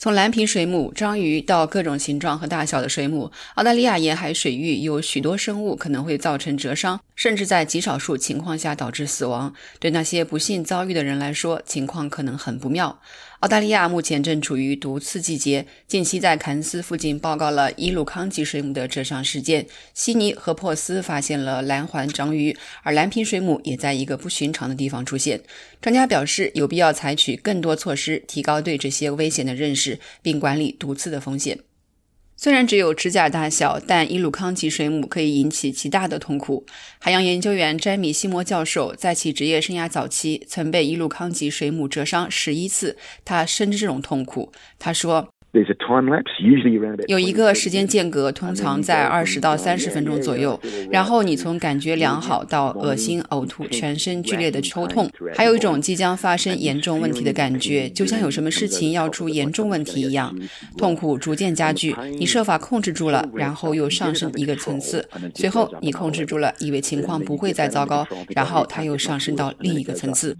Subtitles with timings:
[0.00, 9.52] 从蓝瓶水母、章鱼到各种形状和大小的水母，澳大利亚沿海水域有许多生物可能会造成折伤，甚至在极少数情况下导致死亡。
[9.80, 13.00] 对那些不幸遭遇的人来说，情况可能很不妙。
[13.40, 19.64] 澳大利亚目前正处于毒刺季节，近期在坎斯附近报告了伊鲁康级水母的折伤事件。
[19.94, 25.40] 悉尼和珀斯发现了蓝环章鱼，而蓝瓶水母也在一个不寻常的地方出现。
[25.80, 29.87] 专家表示，有必要采取更多措施，提高对这些危险的认识，
[30.20, 31.60] 并管理毒刺的风险。
[32.36, 36.64] 虽然只有指甲大小，但伊鲁康吉水母可以引起极大的痛苦。
[37.00, 44.52] 海洋研究员詹米·西莫教授在其职业生涯早期曾被伊鲁康吉水母蛰伤十一次，他深知这种痛苦。
[44.78, 45.28] 他说。
[47.06, 50.60] 有一个时间间隔，通常在二十到三十分钟左右。
[50.90, 60.36] 然后你从感觉良好到恶心、呕吐、全身剧烈的抽痛，还有一种即将发生严重问题的感觉，就像有什么事情要出严重问题一样。
[60.76, 65.08] 痛苦逐渐加剧，你设法控制住了，然后又上升一个层次。
[65.34, 70.36] 随后你控制住了，以为情况不会再糟糕，然后它又上升到另一个层次。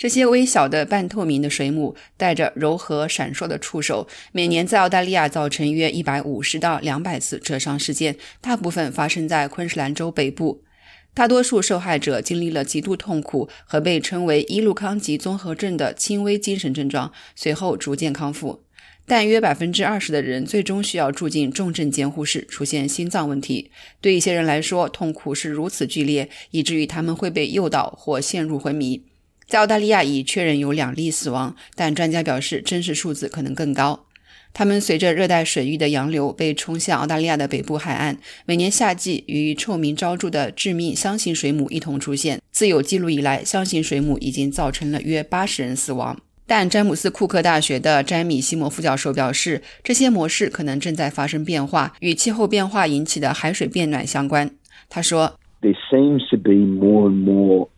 [0.00, 10.64] 这些微小的半透明的水母带着柔和闪烁的触手，每年在澳大利亚造成约一百五十到两百次蛰伤事件，大部分发生在昆士兰州北部。
[11.12, 18.64] 大多数受害者经历了极度痛苦和被称为伊路康吉综合症的轻微精神症状，随后逐渐康复。
[19.04, 23.70] 但约百分之二十的人最终需要住进重症监护室，出现心脏问题。
[24.00, 29.02] 对一些人来说，痛苦是如此剧烈，以至于他们会被诱导或陷入昏迷。
[29.50, 34.06] 在澳大利亚已确认有两例死亡，但专家表示真实数字可能更高。
[34.52, 38.16] 它们随着热带水域的洋流被冲向澳大利亚的北部海岸。
[38.46, 42.40] 每年夏季与臭名昭著的致命箱型水母一同出现。
[42.52, 46.16] 自有记录以来，箱型水母已经造成了约八十人死亡。
[46.46, 54.48] 但詹姆斯库克大学的詹米西摩副教授表示，这些模式可能正在发生变化，与气候变化引起的海水变暖相关。
[54.88, 57.68] 他说：“There seems to be more and more.”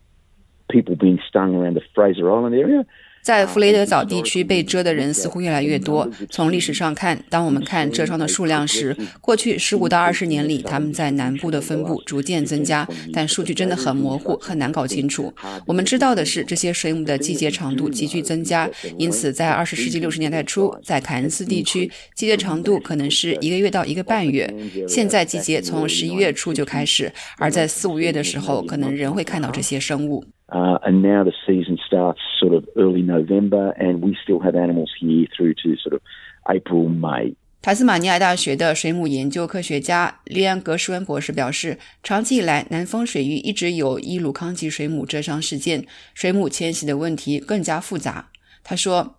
[0.73, 2.83] People being stung around the Fraser Island area.
[3.21, 6.09] 在弗雷德岛地区被蛰的人似乎越来越多。
[6.29, 15.33] 从历史上看，当我们看蛰伤的数量时，过去十五到二十年里，他们在南部的分布逐渐增加，但数据真的很模糊，很难搞清楚。
[15.65, 24.53] 我们知道的是，这些水母的季节长度急剧增加，因此在二十世纪六十年代初，在凯恩斯地区，季节长度可能是一个月到一个半月。
[24.85, 30.25] 现在季节从十一月初就开始，而在四五月的时候，可能仍会看到这些生物。
[30.49, 35.27] Uh, and now the season starts sort of early November, and we still have animals here
[35.35, 36.01] through to sort of
[36.45, 37.35] April, May.
[37.61, 48.29] 塔斯马尼亚大学的水母研究科学家利安·格什温博士表示，长期以来，南方水域一直有伊鲁康吉水母蛰伤事件，水母迁徙的问题更加复杂。
[48.63, 49.15] 他说。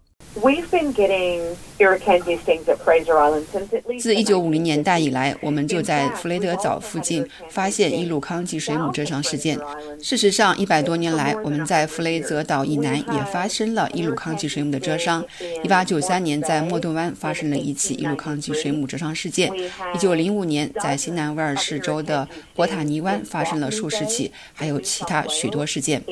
[4.01, 9.57] 自一九五零年代以来，我们就在弗雷德岛附近发现伊鲁康级水母蛰伤事件。
[10.03, 15.25] 事实上，一百多年来，我们在弗雷泽岛以南也发生了伊鲁康级水母的蛰伤。
[15.63, 19.53] 一八九三年，在莫顿湾发生了一起伊鲁康级水母蛰伤事件。
[19.95, 26.03] 一九零五年，在新南威尔士州的博塔尼湾发生了数十起，还有其他许多事件。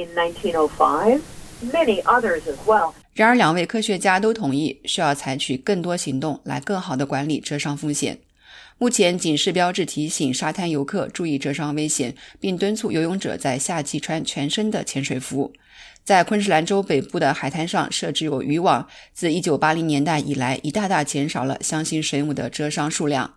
[1.73, 8.19] Many others well 然而，两位科学家都同意需要采取更多行动来更好地管理蛰伤风险。
[8.79, 15.53] 目前，警示标志提醒沙滩游客注意蛰伤危险，并敦促游泳者在夏季穿全身的潜水服。
[16.03, 23.35] 在昆士兰州北部的海滩上设置有渔网，自1980年代以来，已大大减少了箱型水母的蛰伤数量。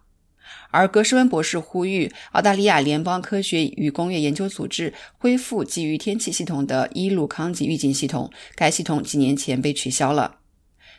[0.72, 10.38] 而格什温博士呼吁澳大利亚联邦科学与工业研究组织恢复基于天气系统的伊鲁康吉预警系统，该系统几年前被取消了。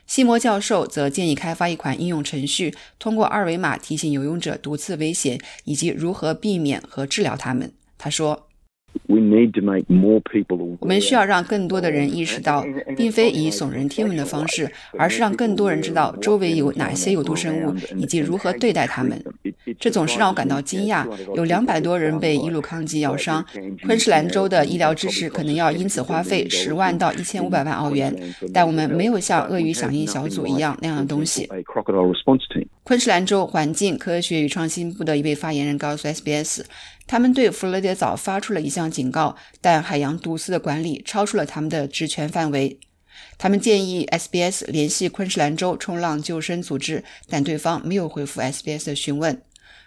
[0.06, 7.72] 西摩教授则建议开发一款应用程序，通过二维码提醒游泳者毒刺危险以及如何避免和治疗它们。
[7.98, 8.48] 他说。
[9.08, 12.64] 我们需要让更多的人意识到，
[12.96, 19.22] 并非以耸人听闻的方式，而是让更多人知道周围有哪些有毒生物以及如何对待它们。
[19.78, 21.06] 这总是让我感到惊讶。
[21.34, 23.44] 有两百多人被伊鲁康吉咬伤，
[23.84, 28.14] 昆士兰州的医疗支持可能要因此花费十万到一千五百万澳元，
[28.52, 31.48] 但我们没有像鳄鱼响应小组一样那样的东西。
[32.82, 36.62] 昆士兰州环境科学与创新部的一位发言人告诉 SBS。
[37.08, 42.80] 他们对弗雷德岛发出了一项警告，但海洋毒丝的管理超出了他们的职权范围。
[43.38, 49.40] 他们建议 SBS 联系昆士兰州冲浪救生组织，但对方没有回复 SBS 的询问。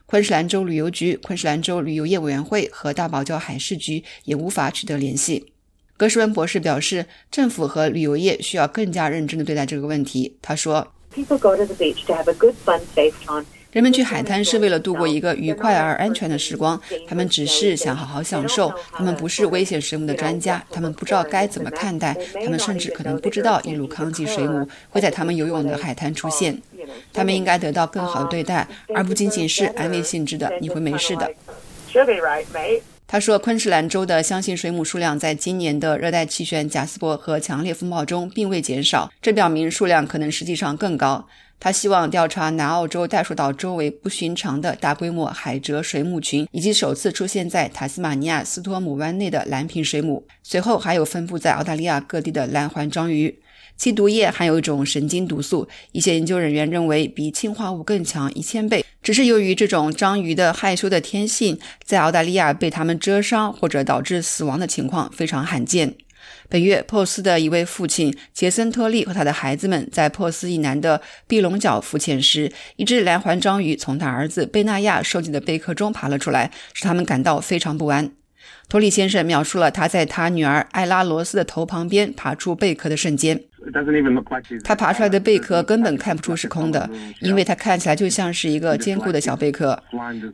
[0.09, 5.53] 昆士兰州旅游局、昆士兰州旅游业委员会和大堡礁海事局也无法取得联系。
[5.97, 10.35] 格什温博士表示，政府和旅游业需要更加认真地对待这个问题。
[10.41, 10.91] 他说。
[13.71, 18.73] 人们去海滩是为了度过一个愉快而安全的时光，他们只是想好好享受。
[18.91, 26.59] 他们不是危险水母的专家，他们不知道该怎么看待，他们甚至可能不知道耶鲁康济水母会在他们游泳的海滩出现。
[27.13, 31.29] 他们应该得到更好的对待，而不仅仅是安慰性质的“你会没事的”。
[33.07, 41.27] 他说，昆士兰州的相信水母数量在今年的热带气旋贾斯伯和强烈风暴中并未减少，这表明数量可能实际上更高。
[41.59, 50.23] 他希望调查南澳洲袋鼠岛周围不寻常的大规模海蜇水母群，以及首次出现在塔斯马尼亚斯托姆湾内的蓝瓶水母。
[50.43, 53.37] 随后还有分布在澳大利亚各地的蓝环章鱼，
[53.79, 58.83] 其毒液含有一种神经毒素，一些研究人员认为比氰化物更强一千倍。
[59.01, 65.95] 只是由于这种章鱼的害羞的天性，在澳大利亚被它们蛰伤或者导致死亡的情况非常罕见。
[66.49, 78.11] 本月，珀斯的一位父亲杰森·特利和他的孩子们在珀斯以南的碧龙角浮潜时，一只蓝环章鱼从他儿子贝纳亚收集的贝壳中爬了出来，使他们感到非常不安。
[78.67, 83.45] 托利先生描述了他在他女儿艾拉罗斯的头旁边爬出贝壳的瞬间。
[84.63, 86.89] 他爬出来的贝壳根本看不出是空的，
[87.21, 89.81] 因为它看起来就像是一个坚固的小贝壳。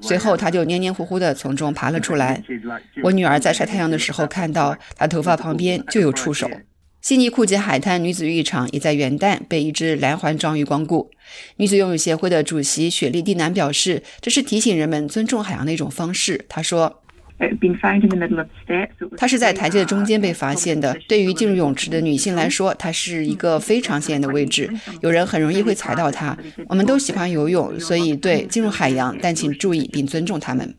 [0.02, 2.42] 随后，他就黏黏糊糊地从中爬了出来。
[3.04, 6.50] 我女儿在晒太阳的时候看到，她头发旁边就有触手。
[7.02, 11.12] 悉尼库杰海滩女子浴场也在元旦被一只蓝环章鱼光顾。
[11.58, 16.46] 女子游泳协会的主席雪莉·蒂南表示，这是提醒人们尊重海洋的一种方式。
[16.50, 17.02] 她说。
[19.18, 20.98] 它是在台阶的中间被发现的。
[21.08, 24.70] 对于进入泳池的女性来说，它是一个非常显眼的位置，
[25.02, 26.38] 有人很容易会踩到它。
[26.68, 30.74] 我们都喜欢游泳，所以对进入海洋，但请注意并尊重它们。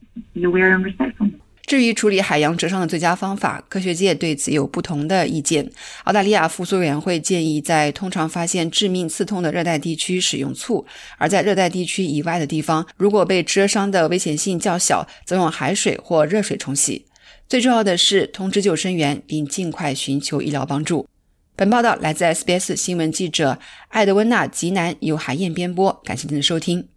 [1.67, 5.69] 至于处理海洋蜇伤的最佳方法，科学界对此有不同的意见。
[6.05, 10.87] 澳大利亚复苏委员会建议在通常发现致命刺痛的热带地区使用醋，
[11.19, 17.07] 而在热带地区以外的地方，如果被蜇伤的危险性较小，则用海水或热水冲洗。
[17.49, 21.09] 最重要的是通知救生员，并尽快寻求医疗帮助。
[21.57, 23.59] 本报道来自 SBS 新闻记者
[23.89, 25.93] 艾德温纳·吉南，由海燕编播。
[26.05, 26.96] 感谢您的收听。